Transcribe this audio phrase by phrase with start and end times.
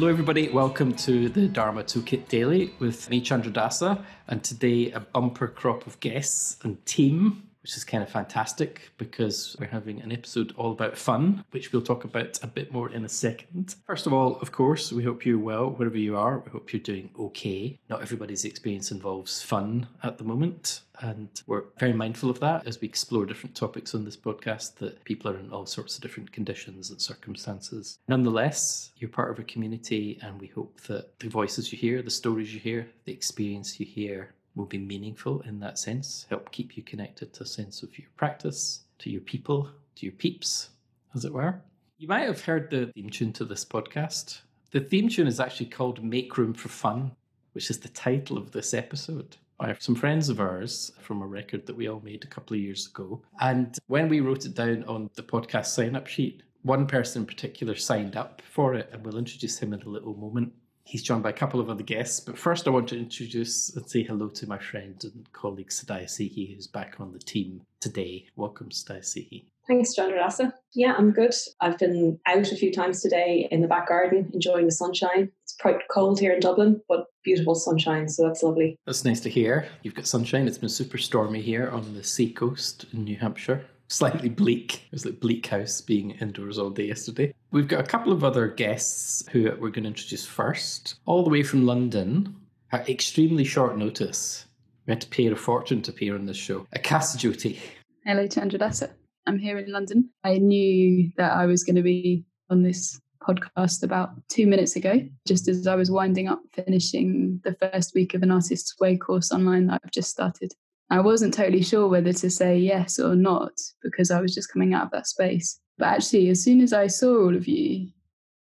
[0.00, 0.48] Hello, everybody.
[0.48, 5.86] Welcome to the Dharma Toolkit Daily with me, Chandra Dasa, and today a bumper crop
[5.86, 10.72] of guests and team which is kind of fantastic because we're having an episode all
[10.72, 13.74] about fun, which we'll talk about a bit more in a second.
[13.86, 16.38] First of all, of course, we hope you're well wherever you are.
[16.38, 17.78] We hope you're doing okay.
[17.88, 20.80] Not everybody's experience involves fun at the moment.
[21.02, 25.02] And we're very mindful of that as we explore different topics on this podcast, that
[25.04, 27.98] people are in all sorts of different conditions and circumstances.
[28.06, 32.10] Nonetheless, you're part of a community, and we hope that the voices you hear, the
[32.10, 36.76] stories you hear, the experience you hear will be meaningful in that sense, help keep
[36.76, 40.68] you connected to a sense of your practice, to your people, to your peeps,
[41.14, 41.62] as it were.
[41.96, 44.42] You might have heard the theme tune to this podcast.
[44.70, 47.12] The theme tune is actually called Make Room for Fun,
[47.52, 49.38] which is the title of this episode.
[49.58, 52.54] I have some friends of ours from a record that we all made a couple
[52.54, 53.22] of years ago.
[53.40, 57.26] And when we wrote it down on the podcast sign up sheet, one person in
[57.26, 60.52] particular signed up for it, and we'll introduce him in a little moment.
[60.90, 63.88] He's joined by a couple of other guests, but first I want to introduce and
[63.88, 68.26] say hello to my friend and colleague Sadaya Sihi, who's back on the team today.
[68.34, 69.44] Welcome, Sadaya Sihi.
[69.68, 70.52] Thanks, Chandradasa.
[70.74, 71.32] Yeah, I'm good.
[71.60, 75.30] I've been out a few times today in the back garden, enjoying the sunshine.
[75.44, 78.76] It's quite cold here in Dublin, but beautiful sunshine, so that's lovely.
[78.84, 79.68] That's nice to hear.
[79.84, 80.48] You've got sunshine.
[80.48, 84.84] It's been super stormy here on the sea coast in New Hampshire slightly bleak.
[84.86, 87.34] It was like Bleak House being indoors all day yesterday.
[87.52, 91.30] We've got a couple of other guests who we're going to introduce first, all the
[91.30, 92.36] way from London
[92.70, 94.46] at extremely short notice.
[94.86, 96.68] We had to pay a fortune to appear on this show.
[96.72, 97.58] Akasa Jyoti.
[98.06, 98.92] Hello, Chandradasa.
[99.26, 100.10] I'm here in London.
[100.22, 105.00] I knew that I was going to be on this podcast about two minutes ago,
[105.26, 109.32] just as I was winding up finishing the first week of an Artist's Way course
[109.32, 110.52] online that I've just started.
[110.88, 114.72] I wasn't totally sure whether to say yes or not because I was just coming
[114.72, 115.60] out of that space.
[115.80, 117.88] But actually, as soon as I saw all of you,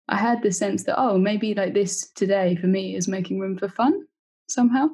[0.08, 3.58] I had the sense that, oh, maybe like this today for me is making room
[3.58, 4.06] for fun
[4.48, 4.90] somehow.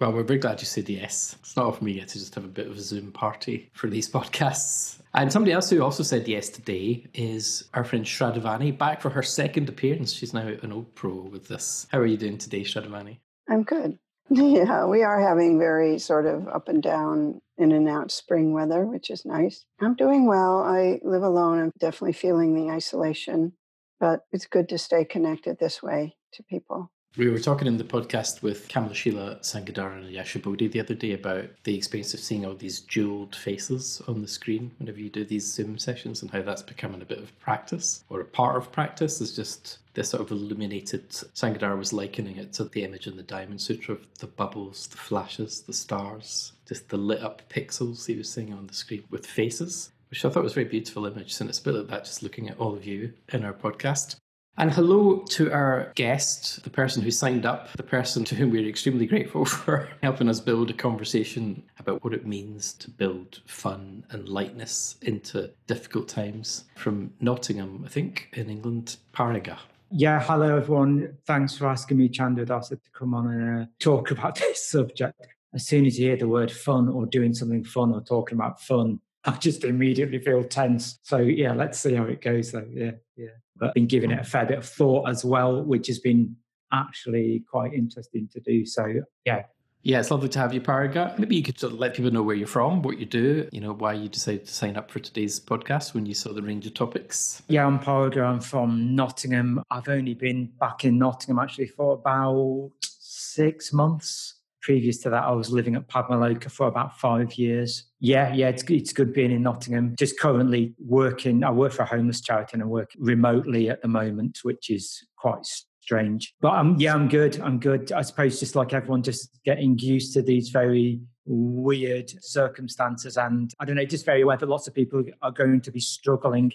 [0.00, 1.36] Well, we're very glad you said yes.
[1.40, 3.88] It's not often we get to just have a bit of a Zoom party for
[3.88, 4.98] these podcasts.
[5.12, 9.22] And somebody else who also said yes today is our friend Shradavani, back for her
[9.22, 10.14] second appearance.
[10.14, 11.86] She's now an old pro with this.
[11.92, 13.18] How are you doing today, Shradavani?
[13.50, 13.98] I'm good.
[14.30, 18.84] Yeah, we are having very sort of up and down, in and out spring weather,
[18.84, 19.64] which is nice.
[19.80, 20.58] I'm doing well.
[20.62, 21.60] I live alone.
[21.60, 23.52] I'm definitely feeling the isolation,
[24.00, 26.90] but it's good to stay connected this way to people.
[27.16, 31.46] We were talking in the podcast with Kamalashila Sangadara and Yashabodhi the other day about
[31.64, 35.50] the experience of seeing all these jeweled faces on the screen whenever you do these
[35.50, 39.22] Zoom sessions and how that's becoming a bit of practice or a part of practice
[39.22, 41.08] is just this sort of illuminated.
[41.08, 44.98] Sangadara was likening it to the image in the Diamond Sutra of the bubbles, the
[44.98, 49.24] flashes, the stars, just the lit up pixels he was seeing on the screen with
[49.24, 51.40] faces which I thought was a very beautiful image.
[51.40, 54.16] And it's a bit like that, just looking at all of you in our podcast.
[54.58, 58.66] And hello to our guest, the person who signed up, the person to whom we're
[58.66, 64.02] extremely grateful for helping us build a conversation about what it means to build fun
[64.08, 69.58] and lightness into difficult times from Nottingham, I think, in England, Pariga.
[69.90, 71.18] Yeah, hello everyone.
[71.26, 75.20] Thanks for asking me, Chandra Dasa, to come on and uh, talk about this subject.
[75.52, 78.62] As soon as you hear the word fun or doing something fun or talking about
[78.62, 80.98] fun, I just immediately feel tense.
[81.02, 82.66] So yeah, let's see how it goes though.
[82.72, 83.36] Yeah, yeah.
[83.58, 86.36] But I've been giving it a fair bit of thought as well, which has been
[86.72, 88.66] actually quite interesting to do.
[88.66, 88.86] So
[89.24, 89.42] yeah.
[89.82, 91.16] Yeah, it's lovely to have you, Pariga.
[91.16, 93.60] Maybe you could sort of let people know where you're from, what you do, you
[93.60, 96.66] know, why you decided to sign up for today's podcast when you saw the range
[96.66, 97.40] of topics.
[97.46, 98.24] Yeah, I'm Pariga.
[98.24, 99.62] I'm from Nottingham.
[99.70, 104.35] I've only been back in Nottingham actually for about six months
[104.66, 107.84] previous to that, I was living at Padmaloka for about five years.
[108.00, 109.94] Yeah, yeah, it's, it's good being in Nottingham.
[109.96, 113.86] Just currently working, I work for a homeless charity and I work remotely at the
[113.86, 116.34] moment, which is quite strange.
[116.40, 117.40] But um, yeah, I'm good.
[117.40, 117.92] I'm good.
[117.92, 123.16] I suppose just like everyone, just getting used to these very weird circumstances.
[123.16, 125.80] And I don't know, just very aware that lots of people are going to be
[125.80, 126.50] struggling.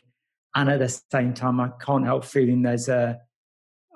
[0.53, 3.21] And at the same time, I can't help feeling there's a,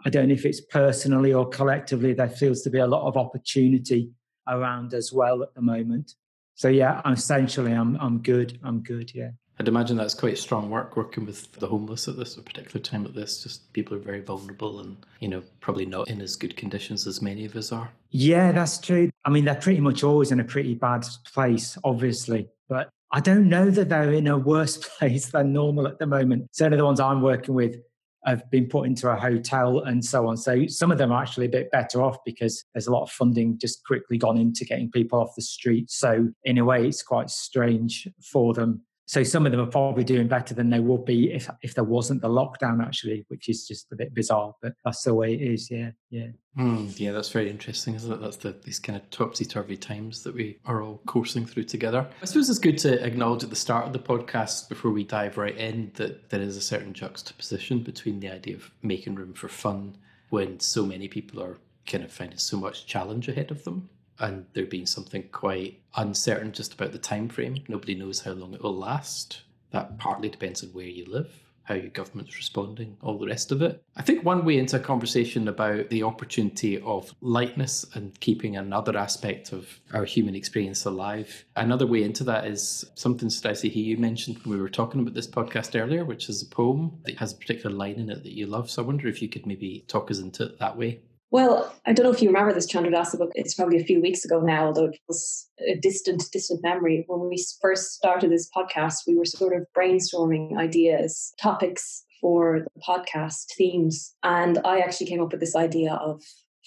[0.06, 3.18] I don't know if it's personally or collectively, there feels to be a lot of
[3.18, 4.12] opportunity
[4.48, 6.13] around as well at the moment.
[6.54, 8.60] So yeah, essentially, I'm I'm good.
[8.63, 9.13] I'm good.
[9.13, 9.31] Yeah.
[9.60, 13.16] I'd imagine that's quite strong work working with the homeless at this particular time at
[13.16, 13.42] this.
[13.42, 17.22] Just people are very vulnerable and, you know, probably not in as good conditions as
[17.22, 17.90] many of us are.
[18.12, 19.10] Yeah, that's true.
[19.24, 22.50] I mean, they're pretty much always in a pretty bad place, obviously.
[22.68, 26.50] But I don't know that they're in a worse place than normal at the moment.
[26.51, 27.78] Certainly the ones I'm working with
[28.25, 30.38] have been put into a hotel and so on.
[30.38, 33.12] So some of them are actually a bit better off because there's a lot of
[33.12, 35.89] funding just quickly gone into getting people off the street.
[35.92, 38.81] So in a way, it's quite strange for them.
[39.07, 41.84] So some of them are probably doing better than they would be if if there
[41.84, 44.54] wasn't the lockdown, actually, which is just a bit bizarre.
[44.62, 45.69] But that's the way it is.
[45.69, 47.12] Yeah, yeah, mm, yeah.
[47.12, 48.19] That's very interesting, isn't it?
[48.19, 52.07] That's the these kind of topsy turvy times that we are all coursing through together.
[52.22, 55.38] I suppose it's good to acknowledge at the start of the podcast before we dive
[55.38, 59.48] right in that there is a certain juxtaposition between the idea of making room for
[59.48, 59.98] fun
[60.30, 63.90] when so many people are kind of finding so much challenge ahead of them
[64.20, 67.64] and there being something quite uncertain just about the time frame.
[67.68, 69.42] Nobody knows how long it will last.
[69.72, 71.32] That partly depends on where you live,
[71.64, 73.84] how your government's responding, all the rest of it.
[73.98, 78.98] I think one way into a conversation about the opportunity of lightness and keeping another
[78.98, 81.44] aspect of our human experience alive.
[81.56, 85.14] Another way into that is something, Sadaya Sihi you mentioned when we were talking about
[85.14, 88.34] this podcast earlier, which is a poem that has a particular line in it that
[88.34, 88.70] you love.
[88.70, 91.02] So I wonder if you could maybe talk us into it that way.
[91.31, 93.31] Well, I don't know if you remember this Chandradasa book.
[93.36, 97.04] It's probably a few weeks ago now, although it was a distant, distant memory.
[97.07, 102.81] When we first started this podcast, we were sort of brainstorming ideas, topics for the
[102.81, 104.16] podcast, themes.
[104.24, 106.22] And I actually came up with this idea of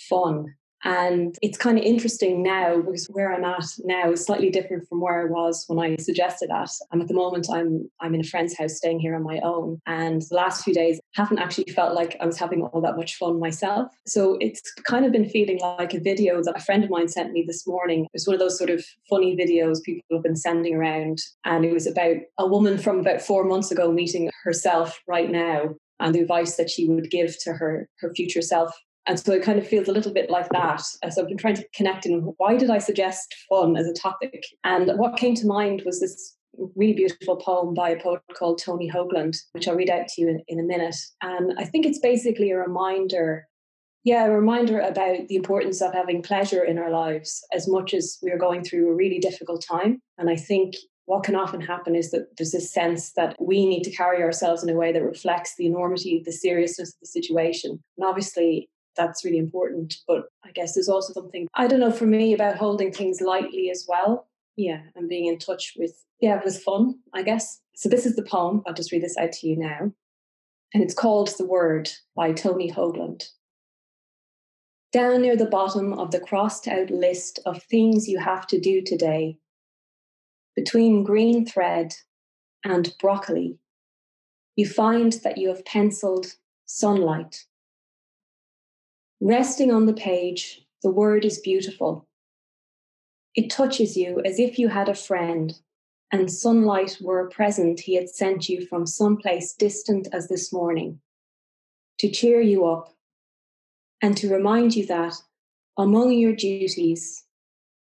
[0.08, 0.54] fun
[0.84, 5.00] and it's kind of interesting now because where I'm at now is slightly different from
[5.00, 6.70] where I was when I suggested that.
[6.92, 9.80] And at the moment, I'm I'm in a friend's house, staying here on my own.
[9.86, 13.16] And the last few days haven't actually felt like I was having all that much
[13.16, 13.92] fun myself.
[14.06, 17.32] So it's kind of been feeling like a video that a friend of mine sent
[17.32, 18.06] me this morning.
[18.14, 21.72] It's one of those sort of funny videos people have been sending around, and it
[21.72, 26.20] was about a woman from about four months ago meeting herself right now and the
[26.20, 28.72] advice that she would give to her her future self
[29.08, 30.82] and so it kind of feels a little bit like that.
[31.02, 33.94] Uh, so I've been trying to connect in why did I suggest fun as a
[33.94, 34.44] topic?
[34.64, 36.36] And what came to mind was this
[36.76, 40.28] really beautiful poem by a poet called Tony Hoagland, which I'll read out to you
[40.28, 40.96] in, in a minute.
[41.22, 43.46] And I think it's basically a reminder,
[44.04, 48.18] yeah, a reminder about the importance of having pleasure in our lives as much as
[48.22, 50.02] we are going through a really difficult time.
[50.18, 50.74] And I think
[51.06, 54.62] what can often happen is that there's this sense that we need to carry ourselves
[54.62, 57.82] in a way that reflects the enormity, the seriousness of the situation.
[57.96, 58.68] And obviously,
[58.98, 59.94] that's really important.
[60.06, 63.70] But I guess there's also something, I don't know, for me about holding things lightly
[63.70, 64.28] as well.
[64.56, 67.60] Yeah, and being in touch with, yeah, with fun, I guess.
[67.76, 68.62] So this is the poem.
[68.66, 69.92] I'll just read this out to you now.
[70.74, 73.28] And it's called The Word by Tony Hoagland.
[74.92, 78.82] Down near the bottom of the crossed out list of things you have to do
[78.82, 79.38] today,
[80.56, 81.94] between green thread
[82.64, 83.58] and broccoli,
[84.56, 86.34] you find that you have penciled
[86.66, 87.44] sunlight
[89.20, 92.06] Resting on the page, the word is beautiful.
[93.34, 95.58] It touches you as if you had a friend
[96.12, 100.52] and sunlight were a present he had sent you from some place distant as this
[100.52, 101.00] morning
[101.98, 102.94] to cheer you up
[104.00, 105.14] and to remind you that
[105.76, 107.24] among your duties,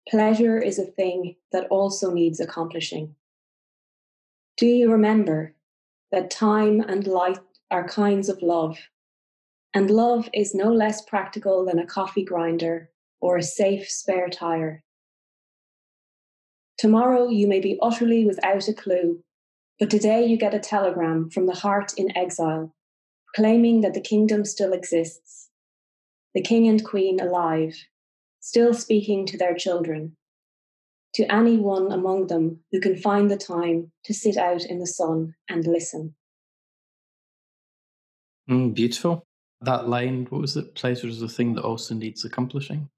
[0.08, 3.14] pleasure is a thing that also needs accomplishing.
[4.56, 5.54] Do you remember
[6.10, 7.38] that time and light
[7.70, 8.76] are kinds of love
[9.74, 12.90] and love is no less practical than a coffee grinder
[13.20, 14.82] or a safe spare tire.
[16.76, 19.22] Tomorrow you may be utterly without a clue,
[19.78, 22.74] but today you get a telegram from the heart in exile,
[23.34, 25.48] claiming that the kingdom still exists,
[26.34, 27.76] the king and queen alive,
[28.40, 30.16] still speaking to their children,
[31.14, 34.86] to any one among them who can find the time to sit out in the
[34.86, 36.14] sun and listen.
[38.50, 39.26] Mm, beautiful
[39.64, 40.74] that line, what was it?
[40.74, 42.88] Pleasure is a thing that also needs accomplishing.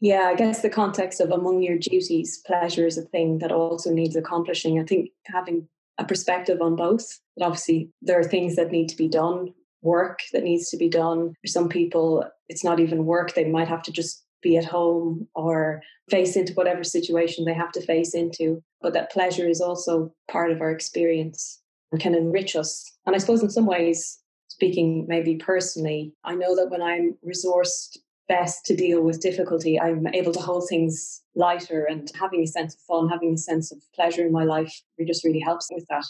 [0.00, 3.92] Yeah, I guess the context of among your duties, pleasure is a thing that also
[3.92, 4.80] needs accomplishing.
[4.80, 8.96] I think having a perspective on both, but obviously there are things that need to
[8.96, 11.34] be done, work that needs to be done.
[11.40, 15.28] For some people, it's not even work, they might have to just be at home
[15.34, 18.60] or face into whatever situation they have to face into.
[18.80, 21.60] But that pleasure is also part of our experience
[21.92, 22.90] and can enrich us.
[23.06, 24.18] And I suppose in some ways,
[24.52, 27.96] speaking maybe personally, I know that when I'm resourced
[28.28, 32.74] best to deal with difficulty, I'm able to hold things lighter and having a sense
[32.74, 35.86] of fun, having a sense of pleasure in my life it just really helps with
[35.88, 36.04] that.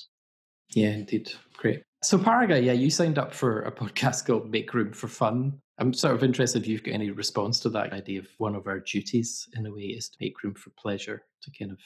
[0.74, 1.32] Yeah, indeed.
[1.56, 1.82] Great.
[2.02, 5.60] So, Paraga, yeah, you signed up for a podcast called Make Room for Fun.
[5.78, 8.66] I'm sort of interested if you've got any response to that idea of one of
[8.66, 11.78] our duties, in a way, is to make room for pleasure, to kind of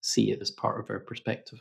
[0.00, 1.60] see it as part of our perspective.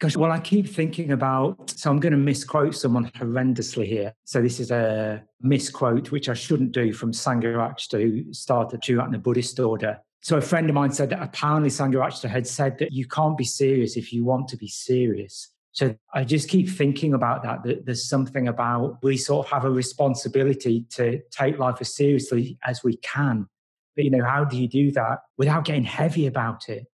[0.00, 4.14] Gosh, well, I keep thinking about, so I'm going to misquote someone horrendously here.
[4.24, 9.58] So this is a misquote, which I shouldn't do from Sangharakshita, who started Triratna Buddhist
[9.58, 9.98] order.
[10.20, 13.44] So a friend of mine said that apparently Sangharakshita had said that you can't be
[13.44, 15.50] serious if you want to be serious.
[15.72, 19.64] So I just keep thinking about that, that there's something about we sort of have
[19.64, 23.48] a responsibility to take life as seriously as we can.
[23.96, 26.86] But, you know, how do you do that without getting heavy about it?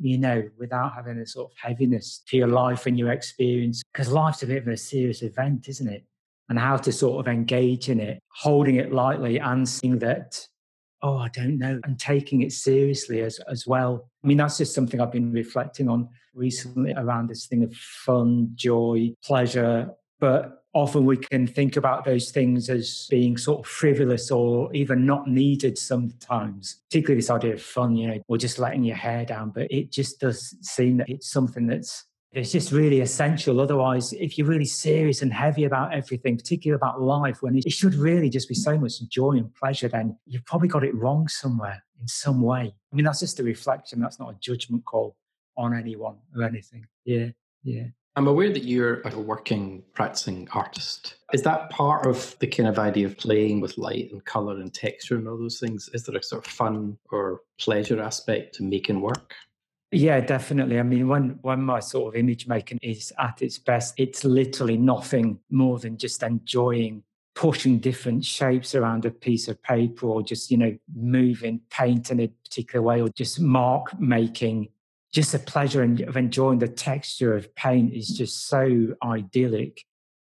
[0.00, 3.82] You know, without having a sort of heaviness to your life and your experience.
[3.92, 6.04] Because life's a bit of a serious event, isn't it?
[6.48, 10.44] And how to sort of engage in it, holding it lightly and seeing that,
[11.02, 14.08] oh, I don't know, and taking it seriously as, as well.
[14.24, 18.50] I mean, that's just something I've been reflecting on recently around this thing of fun,
[18.54, 19.90] joy, pleasure.
[20.20, 25.04] But often we can think about those things as being sort of frivolous or even
[25.04, 29.24] not needed sometimes, particularly this idea of fun, you know, or just letting your hair
[29.24, 29.50] down.
[29.50, 33.60] But it just does seem that it's something that's it's just really essential.
[33.60, 37.94] Otherwise, if you're really serious and heavy about everything, particularly about life, when it should
[37.94, 41.82] really just be so much joy and pleasure, then you've probably got it wrong somewhere
[42.00, 42.72] in some way.
[42.92, 44.00] I mean, that's just a reflection.
[44.00, 45.16] That's not a judgment call
[45.56, 46.86] on anyone or anything.
[47.04, 47.30] Yeah,
[47.64, 47.86] yeah.
[48.16, 51.14] I'm aware that you're a working, practicing artist.
[51.32, 54.74] Is that part of the kind of idea of playing with light and color and
[54.74, 55.88] texture and all those things?
[55.94, 59.34] Is there a sort of fun or pleasure aspect to making work?
[59.92, 60.78] Yeah, definitely.
[60.78, 64.76] I mean, when when my sort of image making is at its best, it's literally
[64.76, 67.02] nothing more than just enjoying
[67.34, 72.20] pushing different shapes around a piece of paper or just, you know, moving paint in
[72.20, 74.68] a particular way or just mark making
[75.12, 79.82] just the pleasure of enjoying the texture of paint is just so idyllic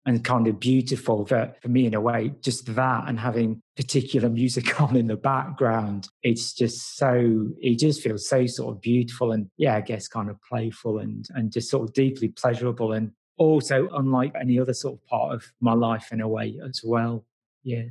[0.06, 4.28] and kind of beautiful that for me in a way just that and having particular
[4.28, 9.32] music on in the background it's just so it just feels so sort of beautiful
[9.32, 13.12] and yeah i guess kind of playful and and just sort of deeply pleasurable and
[13.36, 17.24] also unlike any other sort of part of my life in a way as well.
[17.62, 17.84] Yeah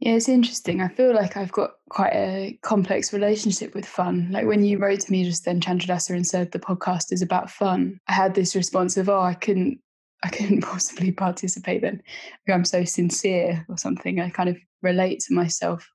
[0.00, 0.80] yeah, it's interesting.
[0.80, 4.28] I feel like I've got quite a complex relationship with fun.
[4.30, 7.50] Like when you wrote to me just then, Chandradasa, and said the podcast is about
[7.50, 9.80] fun, I had this response of, oh, I couldn't,
[10.22, 12.00] I couldn't possibly participate then.
[12.48, 14.20] I'm so sincere or something.
[14.20, 15.88] I kind of relate to myself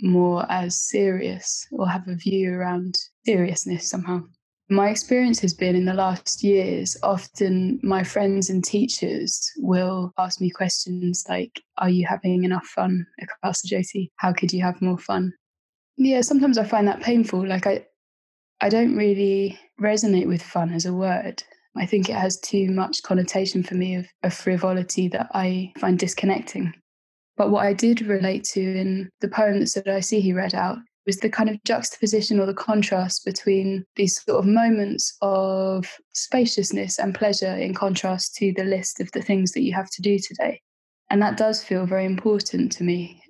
[0.00, 4.22] more as serious or have a view around seriousness somehow.
[4.70, 10.40] My experience has been in the last years, often my friends and teachers will ask
[10.40, 14.10] me questions like, Are you having enough fun at Jyoti?
[14.16, 15.34] How could you have more fun?
[15.98, 17.46] Yeah, sometimes I find that painful.
[17.46, 17.84] Like, I,
[18.62, 21.42] I don't really resonate with fun as a word.
[21.76, 25.98] I think it has too much connotation for me of, of frivolity that I find
[25.98, 26.72] disconnecting.
[27.36, 31.18] But what I did relate to in the poem that see he read out was
[31.18, 37.14] the kind of juxtaposition or the contrast between these sort of moments of spaciousness and
[37.14, 40.60] pleasure in contrast to the list of the things that you have to do today.
[41.10, 43.22] And that does feel very important to me.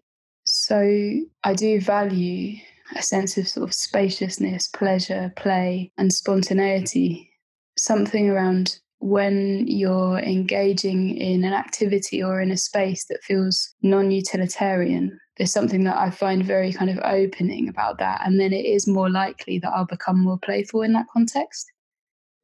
[0.45, 2.59] So I do value
[2.95, 7.31] a sense of sort of spaciousness, pleasure, play, and spontaneity.
[7.77, 14.11] Something around when you're engaging in an activity or in a space that feels non
[14.11, 18.21] utilitarian there's something that I find very kind of opening about that.
[18.25, 21.67] And then it is more likely that I'll become more playful in that context.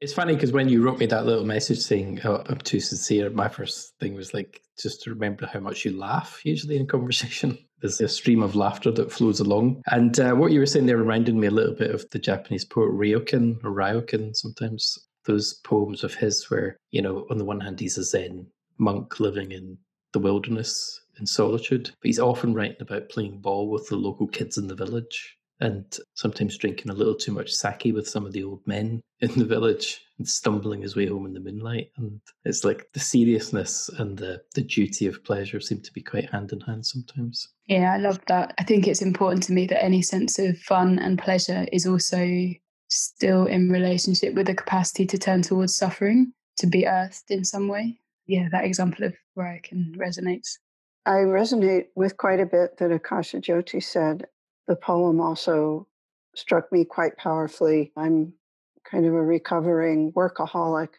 [0.01, 3.31] It's funny because when you wrote me that little message saying, oh, I'm too sincere,
[3.31, 7.59] my first thing was like, just to remember how much you laugh usually in conversation.
[7.81, 9.83] There's a stream of laughter that flows along.
[9.87, 12.65] And uh, what you were saying there reminded me a little bit of the Japanese
[12.65, 14.99] poet Ryokan or Ryokan sometimes.
[15.27, 18.47] Those poems of his where, you know, on the one hand, he's a Zen
[18.79, 19.79] monk living in
[20.13, 21.91] the wilderness in solitude.
[22.01, 25.85] But he's often writing about playing ball with the local kids in the village and
[26.15, 29.45] sometimes drinking a little too much sake with some of the old men in the
[29.45, 31.91] village and stumbling his way home in the moonlight.
[31.97, 36.31] And it's like the seriousness and the, the duty of pleasure seem to be quite
[36.31, 37.49] hand in hand sometimes.
[37.67, 38.55] Yeah, I love that.
[38.59, 42.51] I think it's important to me that any sense of fun and pleasure is also
[42.91, 47.69] still in relationship with the capacity to turn towards suffering, to be earthed in some
[47.69, 47.99] way.
[48.27, 50.59] Yeah, that example of Ryokan resonates.
[51.07, 54.27] I resonate with quite a bit that Akasha Jyoti said.
[54.69, 55.87] The poem also
[56.35, 57.93] struck me quite powerfully.
[57.97, 58.35] I'm
[58.85, 60.91] kind of a recovering workaholic.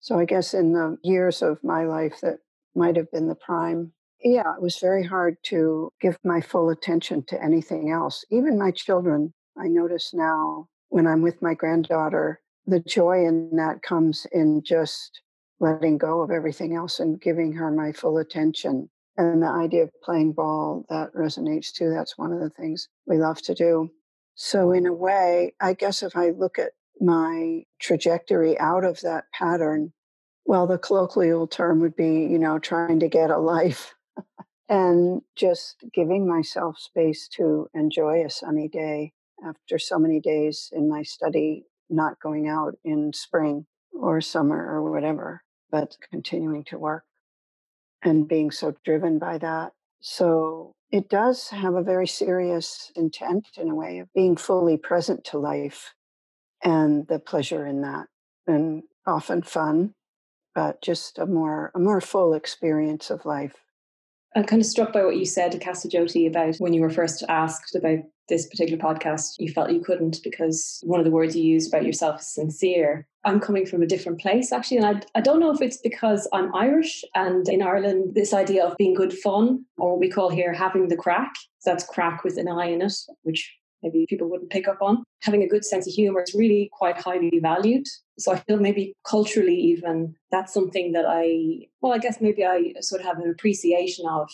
[0.00, 2.38] So I guess in the years of my life that
[2.74, 3.92] might have been the prime,
[4.22, 8.24] yeah, it was very hard to give my full attention to anything else.
[8.30, 13.82] Even my children, I notice now when I'm with my granddaughter, the joy in that
[13.82, 15.22] comes in just
[15.60, 18.88] letting go of everything else and giving her my full attention.
[19.16, 21.90] And the idea of playing ball, that resonates too.
[21.90, 23.90] That's one of the things we love to do.
[24.36, 29.24] So, in a way, I guess if I look at my trajectory out of that
[29.32, 29.92] pattern,
[30.44, 33.94] well, the colloquial term would be, you know, trying to get a life
[34.68, 39.12] and just giving myself space to enjoy a sunny day
[39.46, 44.90] after so many days in my study, not going out in spring or summer or
[44.92, 47.04] whatever, but continuing to work
[48.02, 49.72] and being so driven by that.
[50.00, 55.24] So it does have a very serious intent in a way of being fully present
[55.26, 55.94] to life.
[56.62, 58.06] and the pleasure in that,
[58.46, 59.94] and often fun,
[60.54, 63.56] but just a more a more full experience of life.
[64.36, 66.90] I'm kind of struck by what you said to Casa Jyoti about when you were
[66.90, 71.34] first asked about this particular podcast, you felt you couldn't because one of the words
[71.34, 73.06] you used about yourself is sincere.
[73.24, 74.78] I'm coming from a different place actually.
[74.78, 78.64] And I, I don't know if it's because I'm Irish and in Ireland, this idea
[78.64, 82.22] of being good fun, or what we call here having the crack, so that's crack
[82.22, 85.04] with an I in it, which maybe people wouldn't pick up on.
[85.22, 87.86] Having a good sense of humor is really quite highly valued.
[88.18, 92.74] So I feel maybe culturally, even that's something that I, well, I guess maybe I
[92.80, 94.28] sort of have an appreciation of.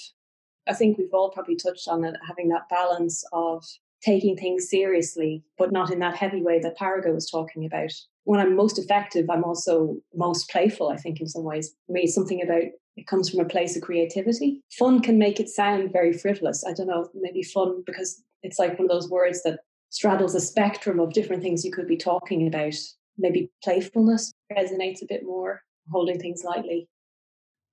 [0.66, 3.64] I think we've all probably touched on it, having that balance of
[4.02, 7.92] taking things seriously, but not in that heavy way that Paraga was talking about.
[8.24, 11.74] When I'm most effective, I'm also most playful, I think, in some ways.
[11.86, 12.64] For me, it's something about
[12.96, 14.62] it comes from a place of creativity.
[14.78, 16.64] Fun can make it sound very frivolous.
[16.64, 19.60] I don't know, maybe fun because it's like one of those words that
[19.90, 22.74] straddles a spectrum of different things you could be talking about.
[23.16, 26.88] Maybe playfulness resonates a bit more, holding things lightly.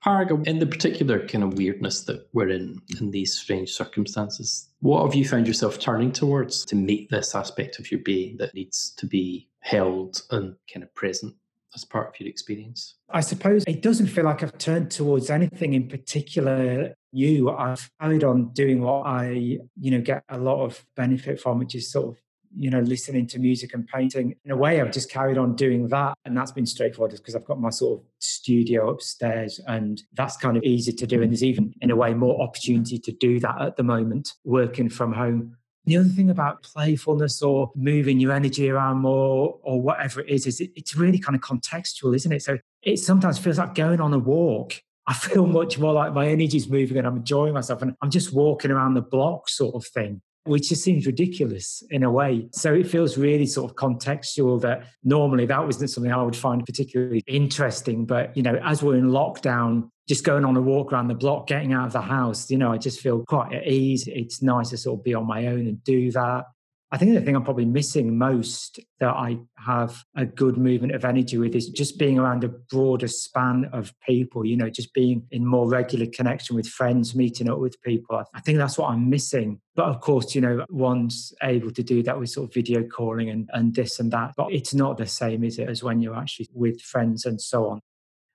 [0.04, 5.04] Paraga, in the particular kind of weirdness that we're in in these strange circumstances, what
[5.04, 8.92] have you found yourself turning towards to meet this aspect of your being that needs
[8.98, 11.36] to be held and kind of present
[11.76, 12.96] as part of your experience?
[13.12, 17.50] I suppose it doesn't feel like I've turned towards anything in particular new.
[17.50, 21.76] I've carried on doing what I, you know, get a lot of benefit from, which
[21.76, 22.22] is sort of
[22.56, 24.36] you know, listening to music and painting.
[24.46, 26.14] In a way, I've just carried on doing that.
[26.26, 30.58] And that's been straightforward because I've got my sort of studio upstairs and that's kind
[30.58, 31.22] of easy to do.
[31.22, 34.90] And there's even, in a way, more opportunity to do that at the moment, working
[34.90, 35.58] from home.
[35.86, 40.46] The other thing about playfulness or moving your energy around more or whatever it is,
[40.46, 42.44] is it, it's really kind of contextual, isn't it?
[42.44, 44.76] So it sometimes feels like going on a walk.
[45.12, 48.32] I feel much more like my energy's moving and I'm enjoying myself and I'm just
[48.32, 52.48] walking around the block sort of thing which just seems ridiculous in a way.
[52.54, 56.66] So it feels really sort of contextual that normally that wasn't something I would find
[56.66, 58.06] particularly interesting.
[58.06, 61.46] But, you know, as we're in lockdown, just going on a walk around the block,
[61.46, 64.08] getting out of the house, you know, I just feel quite at ease.
[64.08, 66.46] It's nice to sort of be on my own and do that.
[66.94, 71.06] I think the thing I'm probably missing most that I have a good movement of
[71.06, 75.26] energy with is just being around a broader span of people, you know, just being
[75.32, 78.22] in more regular connection with friends, meeting up with people.
[78.34, 79.62] I think that's what I'm missing.
[79.74, 83.30] But of course, you know, one's able to do that with sort of video calling
[83.30, 84.34] and, and this and that.
[84.36, 87.70] But it's not the same, is it, as when you're actually with friends and so
[87.70, 87.80] on.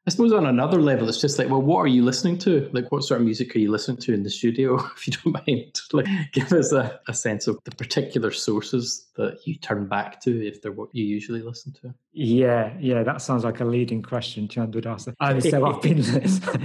[0.07, 2.71] I suppose on another level, it's just like, well, what are you listening to?
[2.73, 4.77] Like, what sort of music are you listening to in the studio?
[4.97, 9.39] If you don't mind, like, give us a, a sense of the particular sources that
[9.45, 11.93] you turn back to if they're what you usually listen to.
[12.13, 15.15] Yeah, yeah, that sounds like a leading question, Chandradasa.
[15.19, 16.05] Um, so I've been,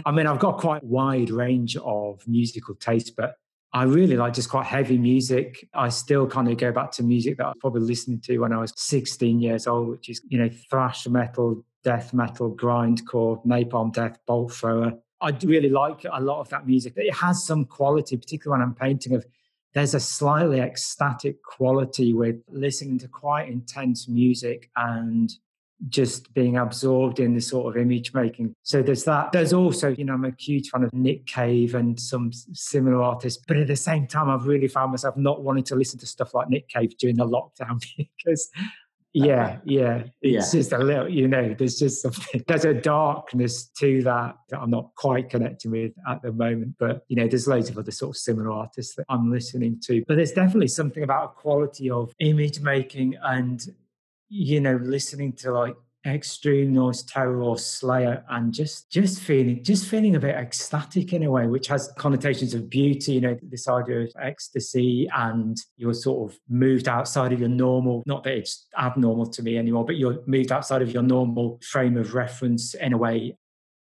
[0.05, 3.35] I mean, I've got quite a wide range of musical taste, but
[3.73, 5.67] I really like just quite heavy music.
[5.73, 8.57] I still kind of go back to music that I probably listening to when I
[8.57, 14.17] was 16 years old, which is, you know, thrash metal, death metal, grindcore, napalm death,
[14.25, 14.93] bolt thrower.
[15.19, 16.93] I really like a lot of that music.
[16.95, 19.25] It has some quality, particularly when I'm painting of
[19.73, 25.31] there's a slightly ecstatic quality with listening to quite intense music and
[25.87, 28.53] just being absorbed in the sort of image making.
[28.63, 29.31] So there's that.
[29.31, 33.43] There's also, you know, I'm a huge fan of Nick Cave and some similar artists,
[33.47, 36.33] but at the same time, I've really found myself not wanting to listen to stuff
[36.33, 37.83] like Nick Cave during the lockdown
[38.17, 38.49] because
[39.13, 40.03] yeah, yeah.
[40.21, 40.59] It's yeah.
[40.59, 44.69] just a little, you know, there's just something, there's a darkness to that that I'm
[44.69, 46.75] not quite connecting with at the moment.
[46.79, 50.03] But, you know, there's loads of other sort of similar artists that I'm listening to.
[50.07, 53.65] But there's definitely something about a quality of image making and,
[54.29, 59.85] you know, listening to like extreme noise terror or slayer and just just feeling just
[59.85, 63.67] feeling a bit ecstatic in a way which has connotations of beauty you know this
[63.67, 68.67] idea of ecstasy and you're sort of moved outside of your normal not that it's
[68.79, 72.93] abnormal to me anymore but you're moved outside of your normal frame of reference in
[72.93, 73.37] a way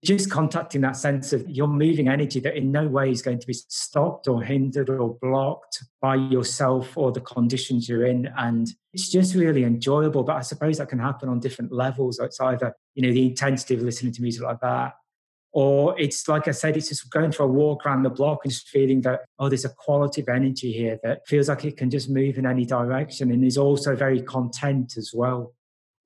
[0.04, 3.46] just contacting that sense of your moving energy that in no way is going to
[3.46, 8.30] be stopped or hindered or blocked by yourself or the conditions you're in.
[8.36, 10.22] And it's just really enjoyable.
[10.22, 12.18] But I suppose that can happen on different levels.
[12.18, 14.92] It's either, you know, the intensity of listening to music like that,
[15.52, 18.52] or it's like I said, it's just going for a walk around the block and
[18.52, 21.88] just feeling that, oh, there's a quality of energy here that feels like it can
[21.88, 25.54] just move in any direction and is also very content as well.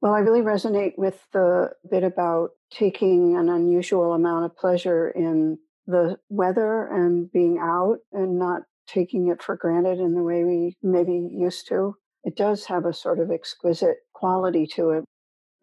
[0.01, 5.59] Well, I really resonate with the bit about taking an unusual amount of pleasure in
[5.87, 10.77] the weather and being out and not taking it for granted in the way we
[10.83, 11.97] maybe used to.
[12.25, 15.05] It does have a sort of exquisite quality to it.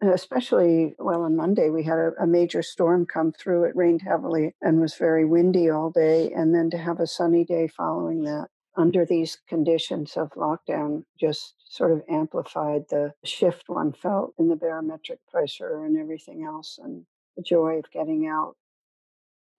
[0.00, 3.64] Especially, well, on Monday, we had a, a major storm come through.
[3.64, 6.30] It rained heavily and was very windy all day.
[6.30, 8.46] And then to have a sunny day following that,
[8.76, 14.56] under these conditions of lockdown just sort of amplified the shift one felt in the
[14.56, 17.04] barometric pressure and everything else and
[17.36, 18.56] the joy of getting out.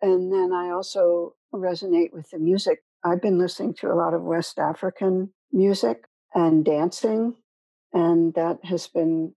[0.02, 2.84] And then I also resonate with the music.
[3.04, 7.36] I've been listening to a lot of West African music and dancing,
[7.94, 9.34] and that has been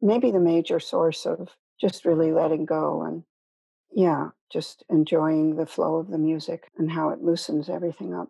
[0.00, 1.48] maybe the major source of
[1.80, 3.24] just really letting go and,
[3.92, 8.28] yeah, just enjoying the flow of the music and how it loosens everything up.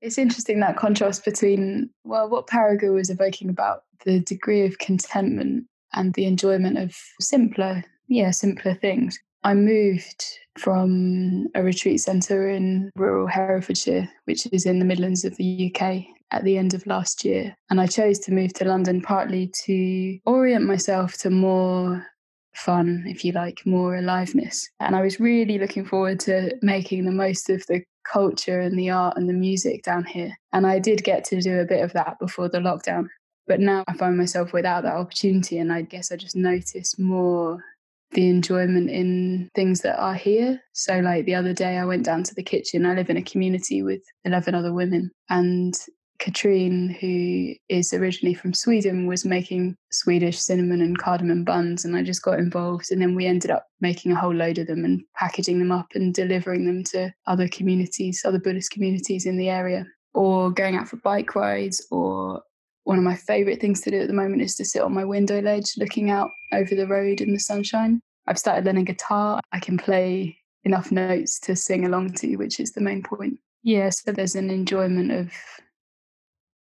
[0.00, 5.64] It's interesting that contrast between, well, what Parago was evoking about the degree of contentment
[5.92, 9.18] and the enjoyment of simpler, yeah, simpler things.
[9.44, 10.24] I moved
[10.56, 16.04] from a retreat centre in rural Herefordshire, which is in the Midlands of the UK,
[16.30, 17.56] at the end of last year.
[17.70, 22.06] And I chose to move to London partly to orient myself to more
[22.54, 24.68] fun, if you like, more aliveness.
[24.80, 28.90] And I was really looking forward to making the most of the culture and the
[28.90, 30.32] art and the music down here.
[30.52, 33.08] And I did get to do a bit of that before the lockdown.
[33.46, 35.58] But now I find myself without that opportunity.
[35.58, 37.64] And I guess I just notice more
[38.12, 40.60] the enjoyment in things that are here.
[40.72, 42.86] So, like the other day, I went down to the kitchen.
[42.86, 45.74] I live in a community with 11 other women, and
[46.18, 52.02] Katrine, who is originally from Sweden, was making Swedish cinnamon and cardamom buns, and I
[52.02, 52.90] just got involved.
[52.90, 55.86] And then we ended up making a whole load of them and packaging them up
[55.94, 60.88] and delivering them to other communities, other Buddhist communities in the area, or going out
[60.88, 61.86] for bike rides.
[61.90, 62.42] Or
[62.84, 65.04] one of my favorite things to do at the moment is to sit on my
[65.04, 68.00] window ledge looking out over the road in the sunshine.
[68.26, 69.40] I've started learning guitar.
[69.52, 73.38] I can play enough notes to sing along to, which is the main point.
[73.62, 75.32] Yeah, so there's an enjoyment of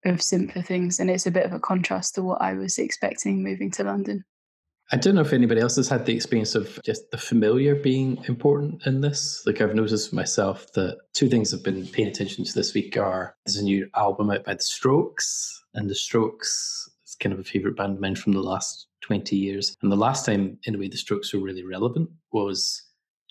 [0.05, 0.99] of simpler things.
[0.99, 4.25] And it's a bit of a contrast to what I was expecting moving to London.
[4.91, 8.23] I don't know if anybody else has had the experience of just the familiar being
[8.29, 9.43] important in this.
[9.47, 13.35] Like I've noticed myself that two things I've been paying attention to this week are
[13.47, 17.45] there's a new album out by The Strokes, and The Strokes is kind of a
[17.45, 19.75] favourite band of mine from the last 20 years.
[19.81, 22.83] And the last time, in a way, The Strokes were really relevant was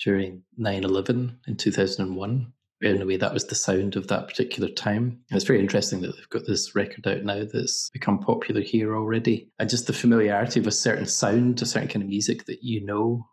[0.04, 4.70] during 9 11 in 2001 in a way that was the sound of that particular
[4.70, 5.20] time.
[5.30, 8.96] And it's very interesting that they've got this record out now that's become popular here
[8.96, 9.50] already.
[9.60, 12.84] And just the familiarity of a certain sound, a certain kind of music that you
[12.86, 13.26] know,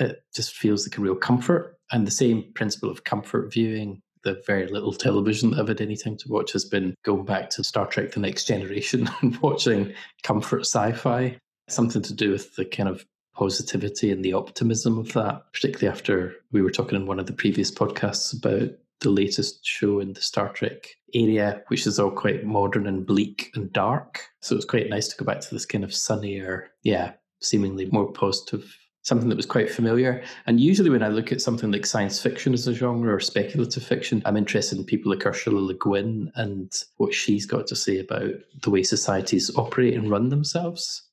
[0.00, 1.76] it just feels like a real comfort.
[1.92, 5.96] And the same principle of comfort viewing, the very little television that I've had any
[5.96, 9.92] time to watch has been going back to Star Trek The Next Generation and watching
[10.22, 11.38] comfort sci fi.
[11.68, 13.04] Something to do with the kind of
[13.38, 17.32] positivity and the optimism of that, particularly after we were talking in one of the
[17.32, 18.70] previous podcasts about
[19.00, 23.50] the latest show in the Star Trek area, which is all quite modern and bleak
[23.54, 24.22] and dark.
[24.40, 28.12] So it's quite nice to go back to this kind of sunnier, yeah, seemingly more
[28.12, 30.24] positive, something that was quite familiar.
[30.46, 33.84] And usually when I look at something like science fiction as a genre or speculative
[33.84, 38.00] fiction, I'm interested in people like Ursula Le Guin and what she's got to say
[38.00, 41.07] about the way societies operate and run themselves.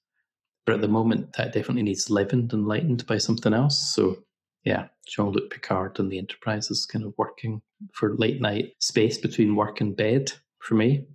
[0.65, 3.93] But at the moment, that definitely needs leavened and lightened by something else.
[3.93, 4.17] So,
[4.63, 7.61] yeah, Jean Luc Picard and the Enterprise is kind of working
[7.93, 11.05] for late night space between work and bed for me.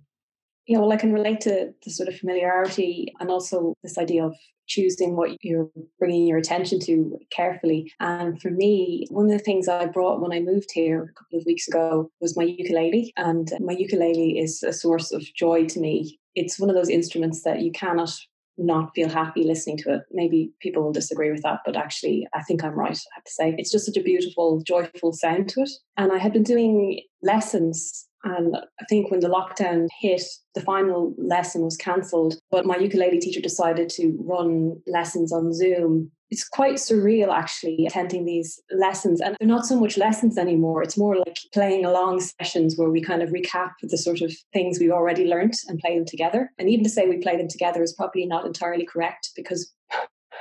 [0.67, 4.35] Yeah, well, I can relate to the sort of familiarity and also this idea of
[4.67, 7.91] choosing what you're bringing your attention to carefully.
[7.99, 11.39] And for me, one of the things I brought when I moved here a couple
[11.39, 13.11] of weeks ago was my ukulele.
[13.17, 16.17] And my ukulele is a source of joy to me.
[16.35, 18.15] It's one of those instruments that you cannot
[18.57, 20.01] not feel happy listening to it.
[20.11, 22.89] Maybe people will disagree with that, but actually, I think I'm right.
[22.89, 25.71] I have to say, it's just such a beautiful, joyful sound to it.
[25.97, 31.13] And I had been doing lessons and I think when the lockdown hit, the final
[31.17, 36.11] lesson was cancelled, but my ukulele teacher decided to run lessons on Zoom.
[36.29, 39.19] It's quite surreal actually attending these lessons.
[39.21, 40.81] And they're not so much lessons anymore.
[40.81, 44.79] It's more like playing along sessions where we kind of recap the sort of things
[44.79, 46.51] we've already learnt and play them together.
[46.57, 49.73] And even to say we play them together is probably not entirely correct because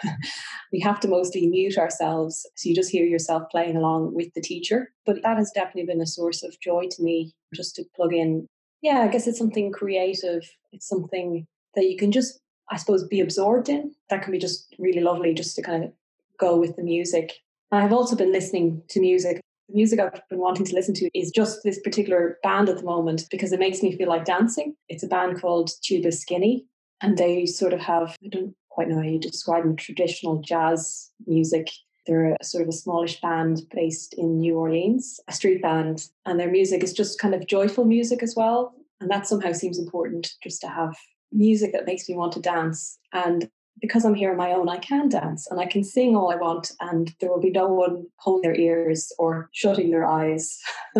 [0.72, 2.46] we have to mostly mute ourselves.
[2.56, 4.92] So you just hear yourself playing along with the teacher.
[5.06, 8.46] But that has definitely been a source of joy to me just to plug in.
[8.82, 10.42] Yeah, I guess it's something creative.
[10.72, 12.38] It's something that you can just,
[12.70, 13.92] I suppose, be absorbed in.
[14.08, 15.92] That can be just really lovely just to kind of
[16.38, 17.34] go with the music.
[17.72, 19.40] I've also been listening to music.
[19.68, 22.84] The music I've been wanting to listen to is just this particular band at the
[22.84, 24.74] moment because it makes me feel like dancing.
[24.88, 26.66] It's a band called Tuba Skinny,
[27.00, 31.10] and they sort of have, I don't quite know how you describe them, traditional jazz
[31.26, 31.68] music.
[32.06, 36.40] They're a sort of a smallish band based in New Orleans, a street band, and
[36.40, 38.74] their music is just kind of joyful music as well.
[39.00, 40.96] And that somehow seems important just to have
[41.32, 42.98] music that makes me want to dance.
[43.12, 46.30] And because I'm here on my own, I can dance and I can sing all
[46.30, 50.58] I want, and there will be no one holding their ears or shutting their eyes.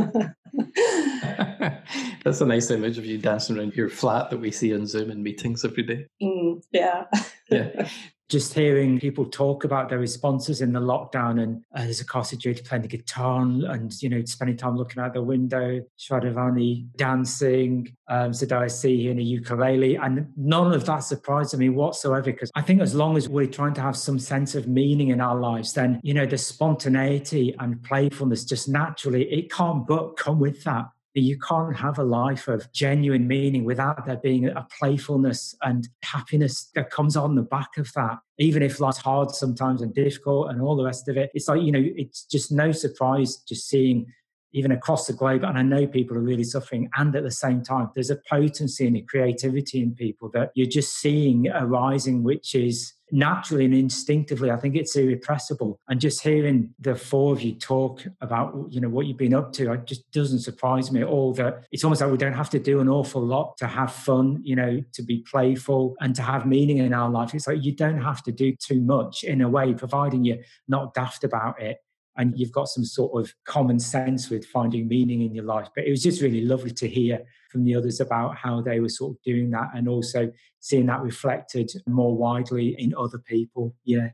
[2.24, 5.11] That's a nice image of you dancing around your flat that we see on Zoom
[5.11, 6.06] in meetings every day.
[6.22, 7.04] Mm, yeah.
[7.50, 7.88] yeah
[8.30, 12.64] just hearing people talk about their responses in the lockdown and uh, there's Akasa Jyoti
[12.64, 18.32] playing the guitar and, you know, spending time looking out the window, Shradhavani dancing, um,
[18.32, 18.70] Sadai
[19.10, 19.96] in a ukulele.
[19.96, 23.74] And none of that surprised me whatsoever because I think as long as we're trying
[23.74, 27.82] to have some sense of meaning in our lives, then, you know, the spontaneity and
[27.82, 30.86] playfulness just naturally, it can't but come with that
[31.20, 36.70] you can't have a life of genuine meaning without there being a playfulness and happiness
[36.74, 38.18] that comes on the back of that.
[38.38, 41.62] Even if life's hard sometimes and difficult and all the rest of it, it's like,
[41.62, 44.06] you know, it's just no surprise just seeing
[44.52, 45.44] even across the globe.
[45.44, 46.90] And I know people are really suffering.
[46.96, 50.66] And at the same time, there's a potency and a creativity in people that you're
[50.66, 55.80] just seeing arising, which is naturally and instinctively, I think it's irrepressible.
[55.88, 59.52] And just hearing the four of you talk about, you know, what you've been up
[59.54, 62.50] to, it just doesn't surprise me at all that it's almost like we don't have
[62.50, 66.22] to do an awful lot to have fun, you know, to be playful and to
[66.22, 67.34] have meaning in our life.
[67.34, 70.94] It's like you don't have to do too much in a way, providing you're not
[70.94, 71.78] daft about it
[72.16, 75.68] and you've got some sort of common sense with finding meaning in your life.
[75.74, 77.20] But it was just really lovely to hear
[77.50, 81.02] from the others about how they were sort of doing that and also seeing that
[81.02, 83.74] reflected more widely in other people.
[83.84, 84.08] Yeah.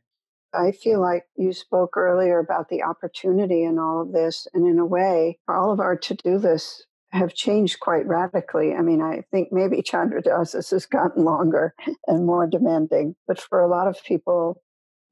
[0.55, 4.47] I feel like you spoke earlier about the opportunity in all of this.
[4.55, 8.75] And in a way, all of our to do lists have changed quite radically.
[8.75, 11.75] I mean, I think maybe Chandra Das has gotten longer
[12.07, 14.63] and more demanding, but for a lot of people,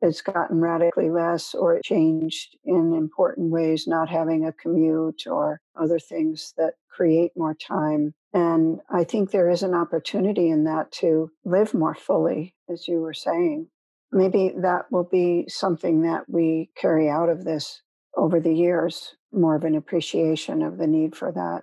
[0.01, 5.61] it's gotten radically less or it changed in important ways, not having a commute or
[5.81, 8.15] other things that create more time.
[8.33, 13.01] And I think there is an opportunity in that to live more fully, as you
[13.01, 13.69] were saying.
[14.13, 17.83] Maybe that will be something that we carry out of this
[18.17, 21.63] over the years, more of an appreciation of the need for that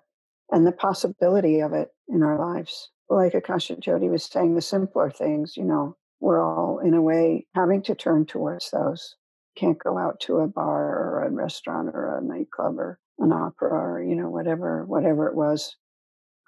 [0.52, 2.90] and the possibility of it in our lives.
[3.10, 7.46] Like Akasha Jyoti was saying, the simpler things, you know, we're all in a way
[7.56, 9.16] having to turn towards those.
[9.58, 13.70] Can't go out to a bar or a restaurant or a nightclub or an opera
[13.70, 15.76] or, you know, whatever, whatever it was.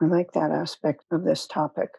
[0.02, 1.90] I like that aspect of this topic.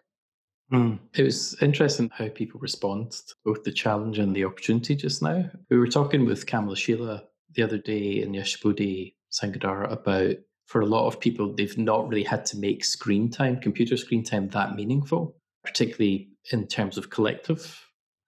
[0.72, 0.98] Mm.
[1.14, 5.50] It was interesting how people respond to both the challenge and the opportunity just now.
[5.68, 7.22] We were talking with Kamalashila
[7.54, 12.24] the other day in Yashabodhi Sangadara about for a lot of people, they've not really
[12.24, 17.81] had to make screen time, computer screen time, that meaningful, particularly in terms of collective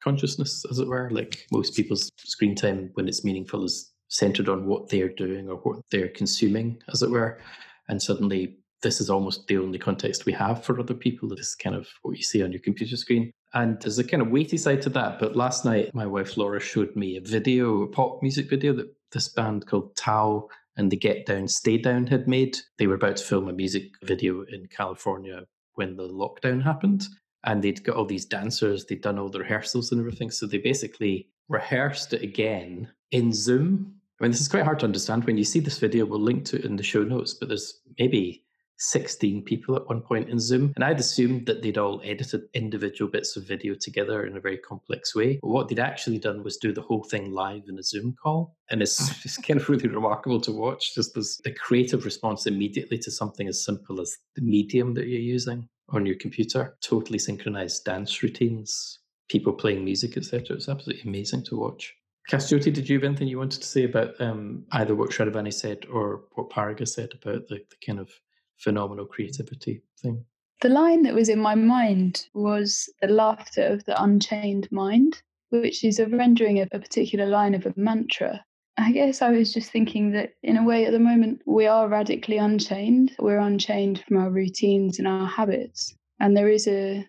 [0.02, 1.10] consciousness, as it were.
[1.10, 5.56] Like most people's screen time, when it's meaningful, is centered on what they're doing or
[5.56, 7.40] what they're consuming, as it were.
[7.88, 11.28] And suddenly, this is almost the only context we have for other people.
[11.28, 13.32] This is kind of what you see on your computer screen.
[13.54, 15.18] And there's a kind of weighty side to that.
[15.18, 18.94] But last night, my wife Laura showed me a video, a pop music video that
[19.12, 22.58] this band called Tao and the Get Down, Stay Down had made.
[22.78, 25.44] They were about to film a music video in California
[25.74, 27.06] when the lockdown happened
[27.46, 30.30] and they'd got all these dancers, they'd done all the rehearsals and everything.
[30.30, 33.94] So they basically rehearsed it again in Zoom.
[34.20, 35.24] I mean, this is quite hard to understand.
[35.24, 37.80] When you see this video, we'll link to it in the show notes, but there's
[37.98, 38.42] maybe
[38.78, 40.72] 16 people at one point in Zoom.
[40.74, 44.58] And I'd assumed that they'd all edited individual bits of video together in a very
[44.58, 45.38] complex way.
[45.40, 48.56] But what they'd actually done was do the whole thing live in a Zoom call.
[48.70, 49.20] And it's hmm.
[49.22, 50.94] just kind of really remarkable to watch.
[50.94, 55.20] Just this, the creative response immediately to something as simple as the medium that you're
[55.20, 60.56] using on your computer, totally synchronized dance routines, people playing music, etc.
[60.56, 61.94] It's absolutely amazing to watch.
[62.30, 65.86] Jyoti, did you have anything you wanted to say about um, either what Shradhavani said
[65.92, 68.10] or what Pariga said about the, the kind of
[68.56, 70.24] phenomenal creativity thing?
[70.60, 75.84] The line that was in my mind was the laughter of the unchained mind, which
[75.84, 78.44] is a rendering of a particular line of a mantra.
[78.78, 81.88] I guess I was just thinking that in a way at the moment we are
[81.88, 83.12] radically unchained.
[83.18, 85.94] We're unchained from our routines and our habits.
[86.20, 87.06] And there is a,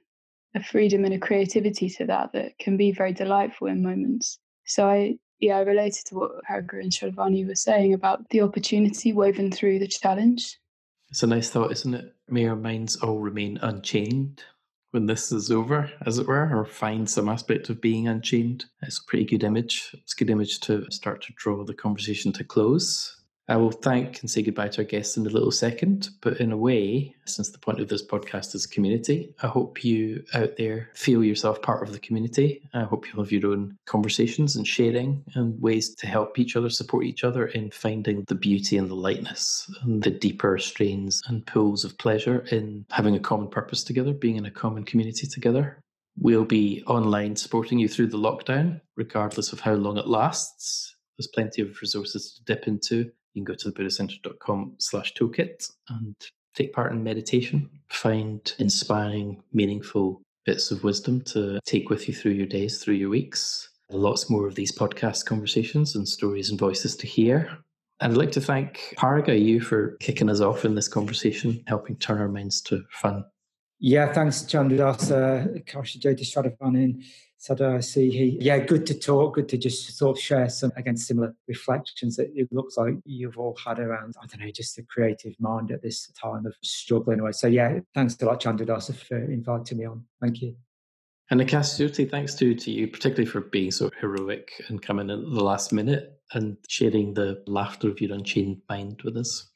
[0.56, 4.40] a freedom and a creativity to that that can be very delightful in moments.
[4.66, 9.14] So I yeah, I related to what Pariga and Shradhavani were saying about the opportunity
[9.14, 10.58] woven through the challenge.
[11.10, 12.16] It's a nice thought, isn't it?
[12.28, 14.44] May our minds all remain unchained
[14.91, 18.65] when this is over, as it were, or find some aspect of being unchained.
[18.82, 19.89] It's a pretty good image.
[19.93, 23.17] It's a good image to start to draw the conversation to close.
[23.50, 26.10] I will thank and say goodbye to our guests in a little second.
[26.22, 30.24] But in a way, since the point of this podcast is community, I hope you
[30.34, 32.68] out there feel yourself part of the community.
[32.74, 36.70] I hope you'll have your own conversations and sharing and ways to help each other,
[36.70, 41.48] support each other in finding the beauty and the lightness and the deeper strains and
[41.48, 45.80] pools of pleasure in having a common purpose together, being in a common community together.
[46.20, 50.96] We'll be online supporting you through the lockdown, regardless of how long it lasts.
[51.18, 53.12] There's plenty of resources to dip into.
[53.38, 56.15] You can go to thebuddhacenter.com slash toolkit and
[56.56, 62.32] take part in meditation, find inspiring, meaningful bits of wisdom to take with you through
[62.32, 63.69] your days, through your weeks.
[63.91, 67.60] Lots more of these podcast conversations and stories and voices to hear.
[68.00, 71.95] And I'd like to thank Paraga, you for kicking us off in this conversation, helping
[71.97, 73.23] turn our minds to fun.
[73.80, 76.00] Yeah, thanks, Chandradasa, Kashi
[77.39, 80.71] Jyoti I see he Yeah, good to talk, good to just sort of share some,
[80.76, 84.76] again, similar reflections that it looks like you've all had around, I don't know, just
[84.76, 87.32] the creative mind at this time of struggling away.
[87.32, 90.04] So, yeah, thanks a lot, Chandradasa, for inviting me on.
[90.19, 90.56] Thank you.
[91.30, 95.30] And Akasha thanks to, to you, particularly for being so heroic and coming in at
[95.30, 99.52] the last minute and sharing the laughter of your unchained mind with us.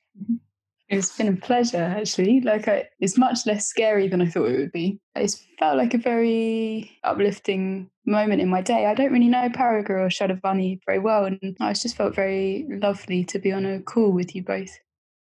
[0.92, 2.42] It's been a pleasure, actually.
[2.42, 5.00] Like, I, it's much less scary than I thought it would be.
[5.16, 8.86] It's felt like a very uplifting moment in my day.
[8.86, 13.24] I don't really know Paraga or Shadavani very well, and I just felt very lovely
[13.26, 14.78] to be on a call with you both.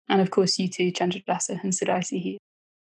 [0.09, 2.35] And of course, you two, Chandradasa and Sadaya Sihi.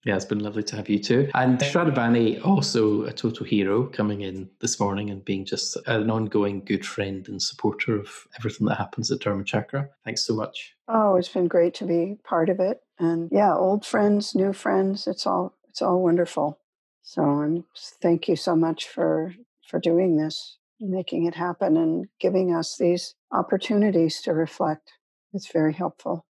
[0.05, 1.29] Yeah, it's been lovely to have you too.
[1.35, 6.65] And Shradavani, also a total hero, coming in this morning and being just an ongoing
[6.65, 9.89] good friend and supporter of everything that happens at Dharma Chakra.
[10.05, 10.77] Thanks so much.
[10.89, 12.81] Oh, it's been great to be part of it.
[12.99, 16.59] And yeah, old friends, new friends, it's all it's all wonderful.
[17.03, 17.65] So and
[18.03, 19.35] thank you so much for
[19.69, 24.93] for doing this, making it happen and giving us these opportunities to reflect.
[25.35, 26.25] It's very helpful.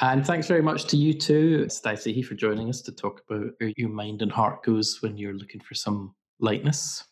[0.00, 3.72] And thanks very much to you too, Stacey, for joining us to talk about where
[3.76, 7.04] your mind and heart goes when you're looking for some lightness.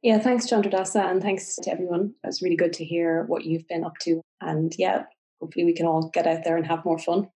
[0.00, 2.14] Yeah, thanks, Chandradasa, and thanks to everyone.
[2.22, 4.20] It was really good to hear what you've been up to.
[4.40, 5.04] And yeah,
[5.40, 7.28] hopefully we can all get out there and have more fun.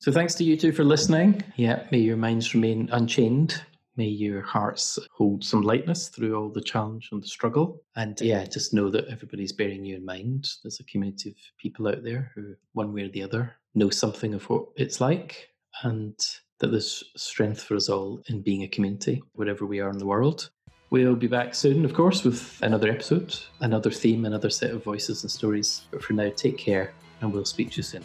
[0.00, 1.42] so thanks to you two for listening.
[1.56, 3.62] Yeah, may your minds remain unchained
[4.00, 7.82] May your hearts hold some lightness through all the challenge and the struggle.
[7.96, 10.48] And yeah, just know that everybody's bearing you in mind.
[10.62, 14.32] There's a community of people out there who, one way or the other, know something
[14.32, 15.50] of what it's like.
[15.82, 16.18] And
[16.60, 20.06] that there's strength for us all in being a community, wherever we are in the
[20.06, 20.50] world.
[20.90, 25.22] We'll be back soon, of course, with another episode, another theme, another set of voices
[25.22, 25.82] and stories.
[25.92, 28.04] But for now, take care, and we'll speak to you soon.